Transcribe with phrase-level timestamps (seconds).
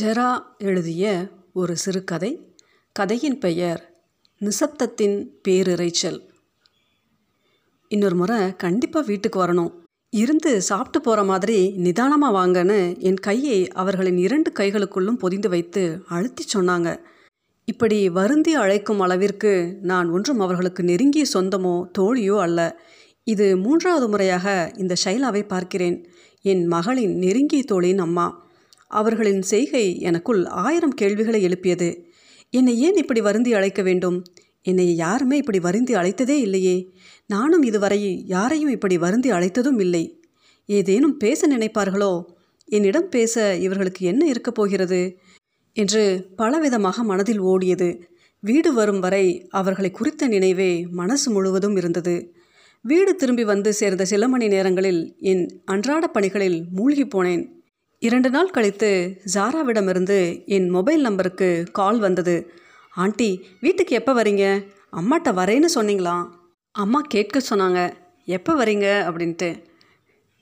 [0.00, 2.54] ஜெரா எழுதிய ஒரு சிறுகதை.
[2.92, 3.94] கதையின் பெயர்
[4.40, 6.20] நிசப்தத்தின் பேரிரைச்சல்.
[7.88, 9.72] இன்னொரு முறை கண்டிப்பாக வீட்டுக்கு வரணும்.
[10.08, 16.98] இருந்து சாப்பிட்டு போகிற மாதிரி நிதானமாக வாங்கன்னு என் கையை அவர்களின் இரண்டு கைகளுக்குள்ளும் பொதிந்து வைத்து அழுத்தி சொன்னாங்க.
[17.64, 22.80] இப்படி வருந்தி அழைக்கும் அளவிற்கு நான் ஒன்றும் அவர்களுக்கு நெருங்கிய சொந்தமோ தோழியோ அல்ல.
[23.24, 26.06] இது மூன்றாவது முறையாக இந்த ஷைலாவை பார்க்கிறேன்.
[26.42, 28.50] என் மகளின் நெருங்கிய தோழின் அம்மா.
[28.92, 32.04] அவர்களின் செய்கை எனக்குள் ஆயிரம் கேள்விகளை எழுப்பியது.
[32.50, 34.24] என்னை ஏன் இப்படி வருந்தி அழைக்க வேண்டும்?
[34.62, 36.92] என்னை யாருமே இப்படி வருந்தி அழைத்ததே இல்லையே.
[37.26, 40.20] நானும் இதுவரை யாரையும் இப்படி வருந்தி அழைத்ததும் இல்லை.
[40.66, 42.24] ஏதேனும் பேச நினைப்பார்களோ?
[42.64, 45.18] என்னிடம் பேச இவர்களுக்கு என்ன இருக்கப் போகிறது?
[45.72, 48.02] என்று பலவிதமாக மனதில் ஓடியது.
[48.40, 52.34] வீடு வரும் வரை அவர்களை குறித்த நினைவே மனசு முழுவதும் இருந்தது.
[52.80, 57.61] வீடு திரும்பி வந்து சேர்ந்த சில மணி நேரங்களில் என் அன்றாட பணிகளில் மூழ்கி போனேன்.
[58.06, 58.88] இரண்டு நாள் கழித்து
[59.34, 62.34] ஜாராவிடமிருந்து என் மொபைல் நம்பருக்கு கால் வந்தது.
[62.94, 63.28] ஆண்டி
[63.60, 64.44] வீட்டுக்கு எப்போ வரீங்க?
[65.00, 66.14] அம்மாட்ட வரேன்னு சொன்னீங்களா?
[66.74, 67.80] அம்மா கேட்க சொன்னாங்க.
[68.24, 68.88] எப்போ வரீங்க?
[69.08, 69.50] அப்படின்ட்டு.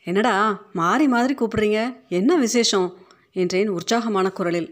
[0.07, 0.35] என்னடா
[0.73, 1.81] மாறி மாதிரி கூப்பிட்றீங்க?
[2.09, 2.89] என்ன விசேஷம்?
[3.33, 4.71] என்றேன் உற்சாகமான குரலில்.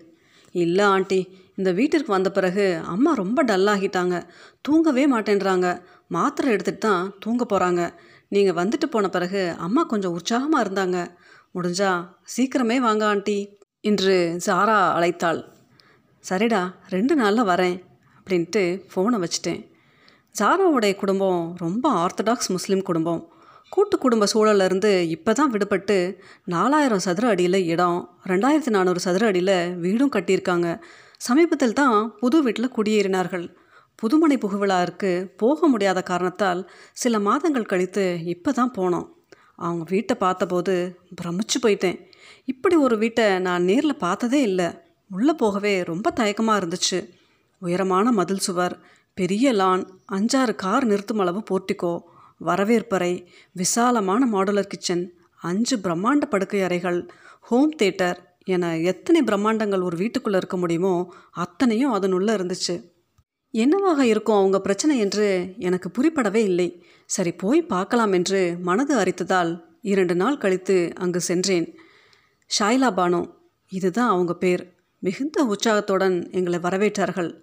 [0.54, 1.20] இல்லை ஆண்டி
[1.54, 4.26] இந்த வீட்டிற்கு வந்த பிறகு அம்மா ரொம்ப டல்லாகிட்டாங்க.
[4.60, 5.68] தூங்கவே மாட்டேன்றாங்க.
[6.08, 7.82] மாத்திரை எடுத்துகிட்டு தான் தூங்க போகிறாங்க
[8.28, 10.98] நீங்கள் வந்துட்டு போன பிறகு அம்மா கொஞ்சம் உற்சாகமாக இருந்தாங்க.
[11.54, 11.90] முடிஞ்சா
[12.34, 13.38] சீக்கிரமே வாங்க ஆண்டி
[13.90, 14.14] என்று
[14.46, 15.40] சாரா அழைத்தாள்.
[16.24, 16.62] சரிடா
[16.94, 17.76] ரெண்டு நாளில் வரேன்
[18.18, 19.60] அப்படின்ட்டு ஃபோனை வச்சுட்டேன்.
[20.38, 23.22] ஜாராவுடைய குடும்பம் ரொம்ப ஆர்த்தடாக்ஸ் முஸ்லீம் குடும்பம்.
[23.74, 25.96] கூட்டு குடும்ப சூழல்லேருந்து இப்போ தான் விடுபட்டு
[26.54, 27.98] நாலாயிரம் சதுர அடியில் இடம்
[28.30, 30.68] ரெண்டாயிரத்தி நானூறு சதுர அடியில் வீடும் கட்டியிருக்காங்க.
[31.26, 33.46] சமீபத்தில் தான் புது வீட்டில் குடியேறினார்கள்.
[34.00, 35.10] புதுமனை புகுவிழாவிற்கு
[35.42, 36.60] போக முடியாத காரணத்தால்
[37.02, 38.04] சில மாதங்கள் கழித்து
[38.34, 39.06] இப்போ தான் போனோம்.
[39.66, 40.74] அவங்க வீட்டை பார்த்தபோது
[41.20, 41.98] பிரமிச்சு போயிட்டேன்.
[42.52, 44.68] இப்படி ஒரு வீட்டை நான் நேரில் பார்த்ததே இல்லை.
[45.10, 46.98] உள்ளே போகவே ரொம்ப தயக்கமாக இருந்துச்சு.
[47.62, 48.74] உயரமான மதில் சுவர்
[49.18, 51.94] பெரிய லான் அஞ்சாறு கார் நிறுத்தும் அளவு போர்ட்டிக்கோ
[52.44, 53.12] வரவேற்பறை
[53.52, 55.04] விசாலமான மாடுலர் கிச்சன்
[55.42, 57.00] அஞ்சு பிரம்மாண்ட படுக்கை அறைகள்
[57.48, 58.18] ஹோம் தேட்டர்
[58.54, 60.94] என எத்தனை பிரம்மாண்டங்கள் ஒரு வீட்டுக்குள்ளே இருக்க முடியுமோ
[61.44, 62.76] அத்தனையும் அதனுள்ளே இருந்துச்சு.
[63.50, 66.82] என்னவாக இருக்கும் அவங்க பிரச்சனை என்று எனக்கு புரிப்படவே இல்லை.
[67.04, 71.78] சரி போய் பார்க்கலாம் என்று மனது அரித்ததால் இரண்டு நாள் கழித்து அங்கு சென்றேன்.
[72.58, 73.24] ஷாய்லா பானு
[73.68, 74.76] இதுதான் அவங்க பேர்.
[74.98, 77.42] மிகுந்த உற்சாகத்துடன் எங்களை வரவேற்றார்கள்.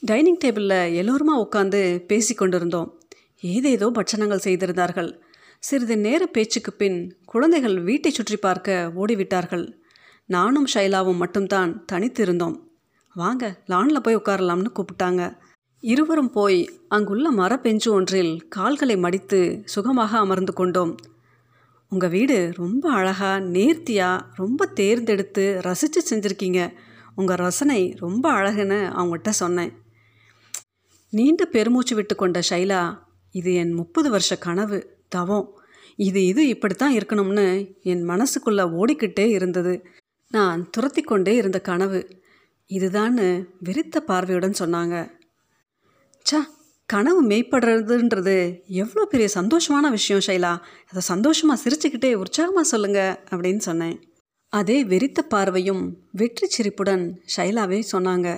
[0.00, 3.00] டைனிங் டேபிளில் எல்லோருமா உட்காந்து பேசி கொண்டிருந்தோம்.
[3.40, 5.20] ஏதேதோ பட்சணங்கள் செய்திருந்தார்கள்.
[5.58, 9.72] சிறிது நேர பேச்சுக்கு பின் குழந்தைகள் வீட்டை சுற்றி பார்க்க ஓடிவிட்டார்கள்.
[10.24, 12.65] நானும் ஷைலாவும் மட்டும்தான் தனித்து இருந்தோம்
[13.20, 15.22] வாங்க லானில் போய் உட்காரலாம்னு கூப்பிட்டாங்க.
[15.80, 20.96] இருவரும் போய் அங்குள்ள மரப்பெஞ்சு ஒன்றில் கால்களை மடித்து சுகமாக அமர்ந்து கொண்டோம்.
[21.88, 26.60] உங்கள் வீடு ரொம்ப அழகாக நேர்த்தியாக ரொம்ப தேர்ந்தெடுத்து ரசித்து செஞ்சுருக்கீங்க.
[27.14, 29.72] உங்கள் ரசனை ரொம்ப அழகுன்னு அவங்ககிட்ட சொன்னேன்.
[31.10, 32.98] நீண்ட பெருமூச்சு விட்டு கொண்ட ஷைலா
[33.30, 34.78] இது என் முப்பது வருஷ கனவு
[35.08, 35.48] தவம்.
[35.96, 37.46] இது இது இப்படித்தான் இருக்கணும்னு
[37.82, 39.86] என் மனசுக்குள்ளே ஓடிக்கிட்டே இருந்தது.
[40.30, 42.00] நான் துரத்தி கொண்டே இருந்த கனவு.
[42.70, 43.26] இதுதான்னு
[43.66, 44.96] விரித்த பார்வையுடன் சொன்னாங்க.
[46.26, 46.38] சா
[46.88, 48.34] கனவு மெய்ப்படுறதுன்றது
[48.82, 50.52] எவ்வளோ பெரிய சந்தோஷமான விஷயம் ஷைலா.
[50.90, 53.00] அதை சந்தோஷமாக சிரிச்சுக்கிட்டே உற்சாகமாக சொல்லுங்க
[53.30, 53.96] அப்படின்னு சொன்னேன்.
[54.52, 55.82] அதே வெறித்த பார்வையும்
[56.12, 57.04] வெற்றி சிரிப்புடன்
[57.36, 58.28] ஷைலாவே சொன்னாங்க.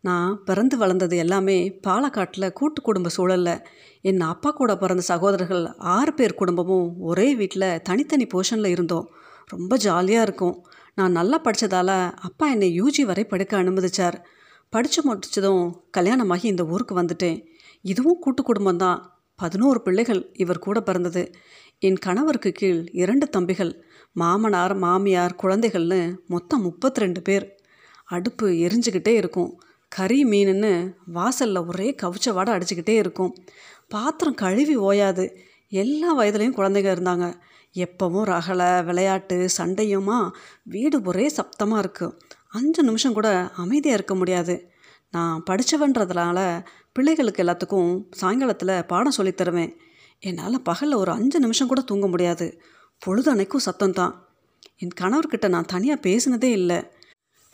[0.00, 3.60] நான் பிறந்து வளர்ந்தது எல்லாமே பாலக்காட்டில் கூட்டு குடும்ப சூழலில்.
[4.02, 5.64] என் அப்பா கூட பிறந்த சகோதரர்கள்
[5.96, 9.06] ஆறு பேர் குடும்பமும் ஒரே வீட்டில் தனித்தனி போர்ஷனில் இருந்தோம்.
[9.48, 10.56] ரொம்ப ஜாலியாக இருக்கும்.
[10.94, 14.24] நான் நல்லா படித்ததால் அப்பா என்னை யூஜி வரை படிக்க அனுமதிச்சார்.
[14.70, 17.46] படித்து முடிச்சதும் கல்யாணமாகி இந்த ஊருக்கு வந்துட்டேன்.
[17.82, 19.00] இதுவும் கூட்டு குடும்பம்தான்
[19.36, 21.30] பதினோரு பிள்ளைகள் இவர் கூட பிறந்தது.
[21.78, 23.84] என் கணவருக்கு கீழ் இரண்டு தம்பிகள்.
[24.12, 27.56] மாமனார் மாமியார் குழந்தைகள்னு மொத்தம் முப்பத்தி ரெண்டு பேர்.
[28.04, 29.60] அடுப்பு எரிஞ்சுக்கிட்டே இருக்கும்.
[29.88, 33.34] கறி மீனுன்னு வாசலில் ஒரே கவுச்ச வாடை அடிச்சுக்கிட்டே இருக்கும்.
[33.88, 35.36] பாத்திரம் கழுவி ஓயாது.
[35.68, 37.34] எல்லா வயதுலேயும் குழந்தைங்க இருந்தாங்க.
[37.74, 40.30] எப்போவும் ரகலை விளையாட்டு சண்டையுமா?
[40.62, 42.16] வீடு ஒரே சப்தமாக இருக்குது
[42.48, 44.70] அஞ்சு நிமிஷம் கூட அமைதியாக இருக்க முடியாது.
[45.10, 49.76] நான் படித்தவன்றதுனால பிள்ளைகளுக்கு எல்லாத்துக்கும் சாயங்காலத்தில் பாடம் சொல்லித் தருவேன்.
[50.18, 52.60] என்னால் பகலில் ஒரு அஞ்சு நிமிஷம் கூட தூங்க முடியாது.
[53.06, 54.28] பொழுதனைக்கும் சத்தம் தான்
[54.76, 56.84] என் கணவர்கிட்ட நான் தனியாக பேசினதே இல்லை.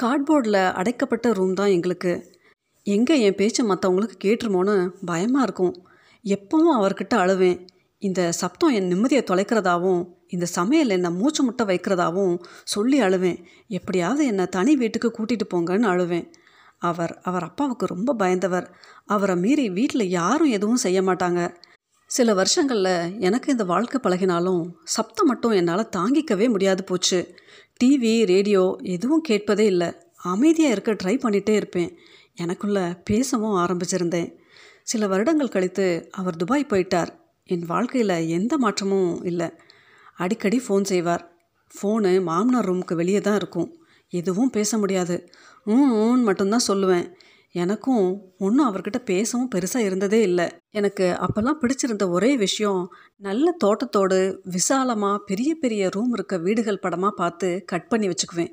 [0.02, 2.36] கார்ட்போர்டில் அடைக்கப்பட்ட ரூம் தான் எங்களுக்கு.
[2.82, 5.86] எங்கே என் பேச்சை மற்றவங்களுக்கு கேட்டுருமோன்னு பயமாக இருக்கும்.
[6.24, 7.66] எப்பவும் அவர்கிட்ட அழுவேன்.
[7.98, 13.44] இந்த சப்தம் என் நிம்மதியை தொலைக்கிறதாவும் இந்த சமையல் என்னை மூச்சு முட்டை வைக்கிறதாவும் சொல்லி அழுவேன்.
[13.68, 16.32] எப்படியாவது என்னை தனி வீட்டுக்கு கூட்டிகிட்டு போங்கன்னு அழுவேன்.
[16.78, 18.66] அவர் அவர் அப்பாவுக்கு ரொம்ப பயந்தவர்.
[19.06, 21.56] அவரை மீறி வீட்டில் யாரும் எதுவும் செய்ய மாட்டாங்க.
[22.06, 27.34] சில வருஷங்களில் எனக்கு இந்த வாழ்க்கை பழகினாலும் சப்தம் மட்டும் என்னால் தாங்கிக்கவே முடியாது போச்சு.
[27.84, 29.92] டிவி ரேடியோ எதுவும் கேட்பதே இல்லை.
[30.16, 31.96] அமைதியாக இருக்க ட்ரை பண்ணிகிட்டே இருப்பேன்.
[32.42, 34.36] எனக்குள்ளே பேசவும் ஆரம்பிச்சிருந்தேன்.
[34.82, 37.08] சில வருடங்கள் கழித்து அவர் துபாய் போயிட்டார்.
[37.54, 39.48] என் வாழ்க்கையில் எந்த மாற்றமும் இல்லை.
[40.16, 41.24] அடிக்கடி ஃபோன் செய்வார்.
[41.70, 43.70] ஃபோனு மாமனார் ரூமுக்கு வெளியே தான் இருக்கும்.
[44.12, 45.16] எதுவும் பேச முடியாது.
[45.64, 47.06] ம் ஊன் மட்டும்தான் சொல்லுவேன்.
[47.54, 48.04] எனக்கும்
[48.38, 50.46] ஒன்றும் அவர்கிட்ட பேசவும் பெருசாக இருந்ததே இல்லை.
[50.70, 52.82] எனக்கு அப்போல்லாம் பிடிச்சிருந்த ஒரே விஷயம்
[53.18, 54.18] நல்ல தோட்டத்தோடு
[54.56, 58.52] விசாலமாக பெரிய பெரிய ரூம் இருக்க வீடுகள் படமாக பார்த்து கட் பண்ணி வச்சுக்குவேன்.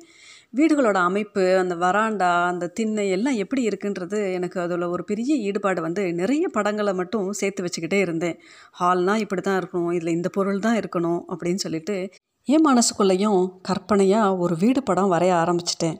[0.58, 6.02] வீடுகளோட அமைப்பு அந்த வராண்டா அந்த திண்ணை எல்லாம் எப்படி இருக்குன்றது எனக்கு அதில் ஒரு பெரிய ஈடுபாடு வந்து
[6.20, 8.36] நிறைய படங்களை மட்டும் சேர்த்து வச்சுக்கிட்டே இருந்தேன்.
[8.80, 11.96] ஹால்னால் இப்படி தான் இருக்கணும் இதில் இந்த பொருள் தான் இருக்கணும் அப்படின்னு சொல்லிட்டு
[12.48, 15.96] என் மனசுக்குள்ளேயும் கற்பனையாக ஒரு வீடு படம் வரைய ஆரம்பிச்சிட்டேன்.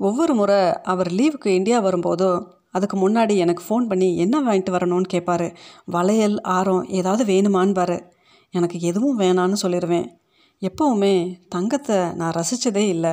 [0.00, 0.60] ஒவ்வொரு முறை
[0.92, 2.32] அவர் லீவுக்கு இந்தியா வரும்போதோ
[2.76, 5.48] அதுக்கு முன்னாடி எனக்கு ஃபோன் பண்ணி என்ன வாங்கிட்டு வரணும்னு கேட்பாரு
[5.94, 7.98] வளையல் ஆரம் ஏதாவது வேணுமான்பாரு.
[8.54, 10.06] எனக்கு எதுவும் வேணான்னு சொல்லிடுவேன்
[10.62, 11.14] எப்போவுமே
[11.48, 13.12] தங்கத்தை நான் ரசித்ததே இல்லை.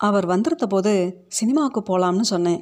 [0.00, 0.92] அவர் வந்திருந்த போது
[1.38, 2.60] சினிமாவுக்கு போகலாம்னு சொன்னேன்.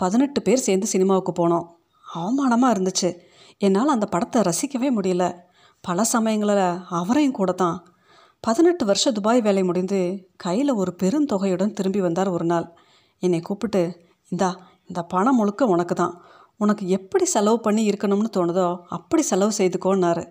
[0.00, 1.66] பதினெட்டு பேர் சேர்ந்து சினிமாவுக்கு போனோம்.
[2.04, 3.10] அவமானமாக இருந்துச்சு.
[3.58, 5.24] என்னால் அந்த படத்தை ரசிக்கவே முடியல.
[5.84, 6.64] பல சமயங்களில்
[6.98, 7.76] அவரையும் கூட தான்
[8.44, 10.00] பதினெட்டு வருஷம் துபாய் வேலை முடிந்து
[10.44, 12.66] கையில் ஒரு பெருந்தொகையுடன் திரும்பி வந்தார் ஒரு நாள்.
[13.22, 13.82] என்னை கூப்பிட்டு
[14.32, 14.50] இந்தா
[14.88, 16.14] இந்த பணம் முழுக்க உனக்கு தான்
[16.56, 20.24] உனக்கு எப்படி செலவு பண்ணி இருக்கணும்னு தோணுதோ அப்படி செலவு செய்துக்கோன்னாரு.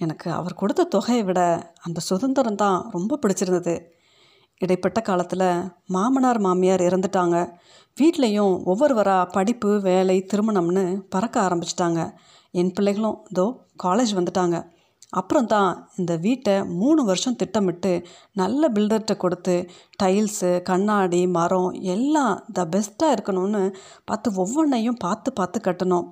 [0.00, 1.40] எனக்கு அவர் கொடுத்த தொகையை விட
[1.86, 3.74] அந்த சுதந்திரம் தான் ரொம்ப பிடிச்சிருந்தது.
[4.60, 5.48] இடைப்பட்ட காலத்தில்
[5.96, 7.36] மாமனார் மாமியார் இறந்துட்டாங்க.
[7.96, 10.84] வீட்லேயும் ஒவ்வொருவராக படிப்பு வேலை திருமணம்னு
[11.14, 12.00] பறக்க ஆரம்பிச்சிட்டாங்க.
[12.54, 13.46] என் பிள்ளைகளும் இதோ
[13.84, 14.58] காலேஜ் வந்துட்டாங்க.
[15.10, 17.92] அப்புறம் தான் இந்த வீட்டை மூணு வருஷம் திட்டமிட்டு
[18.32, 19.54] நல்ல பில்டர்கிட்ட கொடுத்து
[20.02, 23.62] டைல்ஸு கண்ணாடி மரம் எல்லாம் த பெஸ்ட்டாக இருக்கணும்னு
[24.04, 26.06] பார்த்து ஒவ்வொன்றையும் பார்த்து பார்த்து கட்டணும்.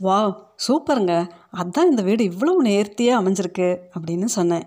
[0.00, 0.18] வா
[0.66, 1.14] சூப்பருங்க.
[1.60, 4.66] அதான் இந்த வீடு இவ்வளோ நேர்த்தியாக அமைஞ்சிருக்கு அப்படின்னு சொன்னேன்.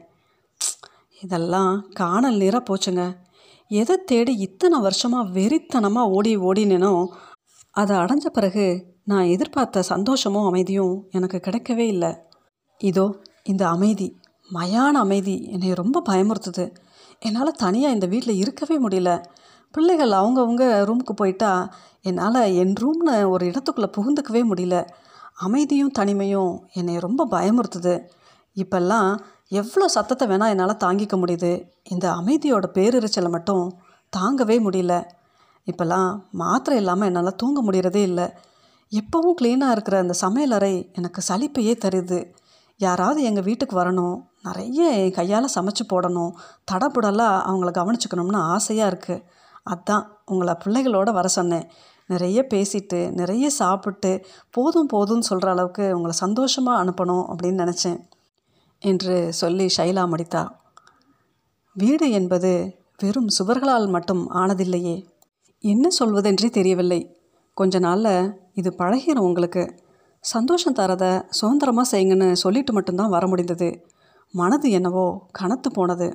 [1.23, 3.03] இதெல்லாம் காணல் நீராக போச்சுங்க.
[3.71, 6.93] எதை தேடி இத்தனை வருஷமாக வெறித்தனமாக ஓடி ஓடினேனோ
[7.75, 8.65] அதை அடைஞ்ச பிறகு
[9.11, 12.11] நான் எதிர்பார்த்த சந்தோஷமும் அமைதியும் எனக்கு கிடைக்கவே இல்லை.
[12.81, 13.05] இதோ
[13.43, 14.07] இந்த அமைதி
[14.49, 16.65] மயான அமைதி என்னை ரொம்ப பயமுறுத்துது.
[17.19, 19.11] என்னால் தனியாக இந்த வீட்டில் இருக்கவே முடியல.
[19.73, 21.51] பிள்ளைகள் அவங்கவுங்க ரூமுக்கு போயிட்டா
[22.01, 24.77] என்னால் என் ரூம்னு ஒரு இடத்துக்குள்ளே புகுந்துக்கவே முடியல.
[25.45, 27.95] அமைதியும் தனிமையும் என்னை ரொம்ப பயமுறுத்துது.
[28.55, 29.09] இப்போல்லாம்
[29.59, 31.51] எவ்வளோ சத்தத்தை வேணால் என்னால் தாங்கிக்க முடியுது.
[31.93, 33.63] இந்த அமைதியோட பேரிரைச்சலை மட்டும்
[34.13, 34.93] தாங்கவே முடியல.
[35.67, 36.09] இப்போல்லாம்
[36.41, 38.27] மாத்திரை இல்லாமல் என்னால் தூங்க முடிகிறதே இல்லை.
[38.91, 42.19] எப்போவும் க்ளீனாக இருக்கிற அந்த சமையலறை எனக்கு சலிப்பையே தருது.
[42.79, 44.17] யாராவது எங்கள் வீட்டுக்கு வரணும்.
[44.47, 46.31] நிறைய என் கையால் சமைச்சு போடணும்.
[46.71, 49.23] தடபுடலாக அவங்கள கவனிச்சுக்கணும்னு ஆசையாக இருக்குது
[49.73, 51.67] அதான் உங்களை பிள்ளைகளோட வர சொன்னேன்.
[52.11, 54.11] நிறைய பேசிட்டு நிறைய சாப்பிட்டு
[54.55, 57.99] போதும் போதும்னு சொல்கிற அளவுக்கு உங்களை சந்தோஷமாக அனுப்பணும் அப்படின்னு நினச்சேன்.
[58.83, 60.51] என்று சொல்லி ஷைலா முடித்தார்
[61.75, 62.51] வீடு என்பது
[62.97, 64.95] வெறும் சுவர்களால் மட்டும் ஆனதில்லையே.
[65.63, 66.99] என்ன சொல்வதென்றே தெரியவில்லை.
[67.57, 69.63] கொஞ்ச நாளில் இது பழகிடும் உங்களுக்கு.
[70.23, 73.69] சந்தோஷம் தரத சுதந்திரமாக செய்யுங்கன்னு சொல்லிட்டு மட்டும்தான் வர முடிந்தது.
[74.33, 76.07] மனது என்னவோ கனத்து போனது.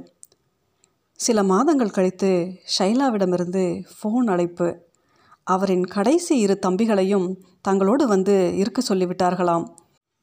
[1.20, 2.30] சில மாதங்கள் கழித்து
[2.78, 3.64] ஷைலாவிடமிருந்து
[3.96, 4.68] ஃபோன் அழைப்பு.
[5.46, 7.26] அவரின் கடைசி இரு தம்பிகளையும்
[7.68, 9.66] தங்களோடு வந்து இருக்க சொல்லிவிட்டார்களாம்.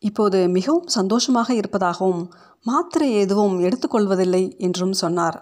[0.06, 2.24] இப்போது மிகவும் சந்தோஷமாக இருப்பதாகவும்
[2.66, 5.38] மாத்திரை எதுவும் எடுத்துக்கொள்வதில்லை என்றும் சொன்னார்.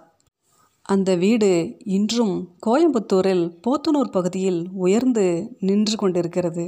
[0.86, 1.50] அந்த வீடு
[1.96, 2.34] இன்றும்
[2.66, 5.26] கோயம்புத்தூரில் போத்தனூர் பகுதியில் உயர்ந்து
[5.60, 6.66] நின்று கொண்டிருக்கிறது.